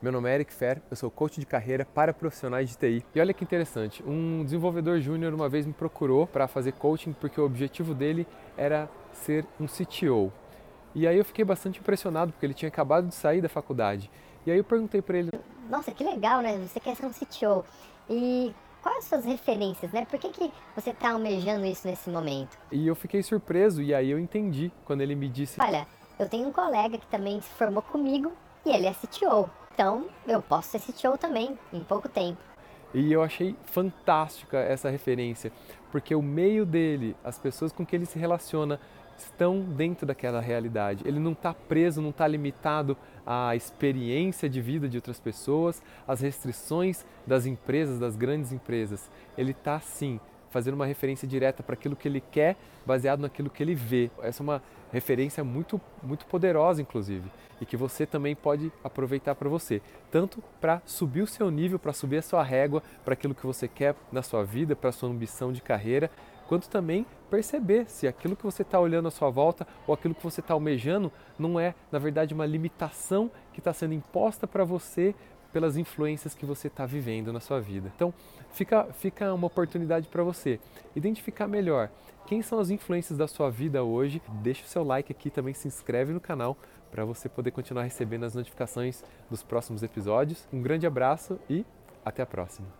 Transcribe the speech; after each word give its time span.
Meu 0.00 0.12
nome 0.12 0.30
é 0.30 0.34
Eric 0.36 0.54
Fer, 0.54 0.80
eu 0.88 0.96
sou 0.96 1.10
coach 1.10 1.40
de 1.40 1.44
carreira 1.44 1.84
para 1.84 2.14
profissionais 2.14 2.70
de 2.70 2.78
TI. 2.78 3.04
E 3.12 3.20
olha 3.20 3.34
que 3.34 3.42
interessante, 3.42 4.00
um 4.06 4.44
desenvolvedor 4.44 5.00
júnior 5.00 5.34
uma 5.34 5.48
vez 5.48 5.66
me 5.66 5.72
procurou 5.72 6.24
para 6.24 6.46
fazer 6.46 6.70
coaching 6.74 7.12
porque 7.12 7.40
o 7.40 7.44
objetivo 7.44 7.94
dele 7.94 8.24
era 8.56 8.88
ser 9.12 9.44
um 9.58 9.66
CTO. 9.66 10.32
E 10.94 11.04
aí 11.04 11.18
eu 11.18 11.24
fiquei 11.24 11.44
bastante 11.44 11.80
impressionado 11.80 12.30
porque 12.30 12.46
ele 12.46 12.54
tinha 12.54 12.68
acabado 12.68 13.08
de 13.08 13.14
sair 13.16 13.40
da 13.40 13.48
faculdade. 13.48 14.08
E 14.46 14.52
aí 14.52 14.58
eu 14.58 14.62
perguntei 14.62 15.02
para 15.02 15.18
ele: 15.18 15.30
Nossa, 15.68 15.90
que 15.90 16.04
legal, 16.04 16.42
né? 16.42 16.56
Você 16.58 16.78
quer 16.78 16.94
ser 16.94 17.04
um 17.04 17.10
CTO. 17.10 17.64
E 18.08 18.54
quais 18.80 18.98
as 18.98 19.04
suas 19.06 19.24
referências, 19.24 19.90
né? 19.90 20.06
Por 20.08 20.20
que, 20.20 20.28
que 20.28 20.52
você 20.76 20.90
está 20.90 21.10
almejando 21.10 21.66
isso 21.66 21.88
nesse 21.88 22.08
momento? 22.08 22.56
E 22.70 22.86
eu 22.86 22.94
fiquei 22.94 23.20
surpreso 23.20 23.82
e 23.82 23.92
aí 23.92 24.12
eu 24.12 24.18
entendi 24.20 24.70
quando 24.84 25.00
ele 25.00 25.16
me 25.16 25.28
disse: 25.28 25.60
Olha, 25.60 25.88
eu 26.20 26.28
tenho 26.28 26.46
um 26.46 26.52
colega 26.52 26.96
que 26.98 27.06
também 27.08 27.40
se 27.40 27.50
formou 27.50 27.82
comigo 27.82 28.30
e 28.64 28.70
ele 28.70 28.86
é 28.86 28.94
CTO. 28.94 29.50
Então 29.78 30.06
eu 30.26 30.42
posso 30.42 30.76
ser 30.76 30.80
CTO 30.80 31.16
também 31.16 31.56
em 31.72 31.84
pouco 31.84 32.08
tempo. 32.08 32.40
E 32.92 33.12
eu 33.12 33.22
achei 33.22 33.54
fantástica 33.66 34.58
essa 34.58 34.90
referência, 34.90 35.52
porque 35.92 36.16
o 36.16 36.20
meio 36.20 36.66
dele, 36.66 37.14
as 37.22 37.38
pessoas 37.38 37.70
com 37.70 37.86
que 37.86 37.94
ele 37.94 38.04
se 38.04 38.18
relaciona, 38.18 38.80
estão 39.16 39.60
dentro 39.60 40.04
daquela 40.04 40.40
realidade. 40.40 41.06
Ele 41.06 41.20
não 41.20 41.30
está 41.30 41.54
preso, 41.54 42.02
não 42.02 42.10
está 42.10 42.26
limitado 42.26 42.96
à 43.24 43.54
experiência 43.54 44.48
de 44.48 44.60
vida 44.60 44.88
de 44.88 44.96
outras 44.96 45.20
pessoas, 45.20 45.80
às 46.08 46.22
restrições 46.22 47.06
das 47.24 47.46
empresas, 47.46 48.00
das 48.00 48.16
grandes 48.16 48.50
empresas. 48.50 49.08
Ele 49.36 49.52
está 49.52 49.78
sim 49.78 50.18
fazendo 50.50 50.74
uma 50.74 50.86
referência 50.86 51.26
direta 51.26 51.62
para 51.62 51.74
aquilo 51.74 51.96
que 51.96 52.08
ele 52.08 52.20
quer, 52.20 52.56
baseado 52.86 53.20
naquilo 53.20 53.50
que 53.50 53.62
ele 53.62 53.74
vê. 53.74 54.10
Essa 54.22 54.42
é 54.42 54.44
uma 54.44 54.62
referência 54.92 55.44
muito, 55.44 55.80
muito 56.02 56.26
poderosa, 56.26 56.80
inclusive, 56.80 57.30
e 57.60 57.66
que 57.66 57.76
você 57.76 58.06
também 58.06 58.34
pode 58.34 58.72
aproveitar 58.82 59.34
para 59.34 59.48
você, 59.48 59.82
tanto 60.10 60.42
para 60.60 60.80
subir 60.86 61.22
o 61.22 61.26
seu 61.26 61.50
nível, 61.50 61.78
para 61.78 61.92
subir 61.92 62.18
a 62.18 62.22
sua 62.22 62.42
régua, 62.42 62.82
para 63.04 63.14
aquilo 63.14 63.34
que 63.34 63.46
você 63.46 63.68
quer 63.68 63.94
na 64.10 64.22
sua 64.22 64.44
vida, 64.44 64.74
para 64.74 64.90
a 64.90 64.92
sua 64.92 65.08
ambição 65.08 65.52
de 65.52 65.60
carreira, 65.60 66.10
quanto 66.48 66.68
também 66.70 67.04
perceber 67.30 67.84
se 67.90 68.08
aquilo 68.08 68.34
que 68.34 68.42
você 68.42 68.62
está 68.62 68.80
olhando 68.80 69.08
à 69.08 69.10
sua 69.10 69.28
volta 69.28 69.66
ou 69.86 69.92
aquilo 69.92 70.14
que 70.14 70.24
você 70.24 70.40
está 70.40 70.54
almejando 70.54 71.12
não 71.38 71.60
é, 71.60 71.74
na 71.92 71.98
verdade, 71.98 72.32
uma 72.32 72.46
limitação 72.46 73.30
que 73.52 73.60
está 73.60 73.72
sendo 73.74 73.92
imposta 73.92 74.46
para 74.46 74.64
você 74.64 75.14
pelas 75.52 75.76
influências 75.76 76.34
que 76.34 76.46
você 76.46 76.68
está 76.68 76.86
vivendo 76.86 77.32
na 77.32 77.40
sua 77.40 77.60
vida. 77.60 77.90
Então, 77.94 78.12
fica, 78.52 78.84
fica 78.92 79.32
uma 79.32 79.46
oportunidade 79.46 80.08
para 80.08 80.22
você 80.22 80.60
identificar 80.94 81.46
melhor 81.46 81.90
quem 82.26 82.42
são 82.42 82.58
as 82.58 82.68
influências 82.70 83.18
da 83.18 83.26
sua 83.26 83.50
vida 83.50 83.82
hoje. 83.82 84.20
Deixa 84.42 84.64
o 84.64 84.68
seu 84.68 84.84
like 84.84 85.10
aqui, 85.10 85.30
também 85.30 85.54
se 85.54 85.66
inscreve 85.66 86.12
no 86.12 86.20
canal 86.20 86.56
para 86.90 87.04
você 87.04 87.28
poder 87.28 87.50
continuar 87.50 87.82
recebendo 87.84 88.24
as 88.24 88.34
notificações 88.34 89.02
dos 89.30 89.42
próximos 89.42 89.82
episódios. 89.82 90.46
Um 90.52 90.60
grande 90.60 90.86
abraço 90.86 91.38
e 91.48 91.64
até 92.04 92.22
a 92.22 92.26
próxima. 92.26 92.77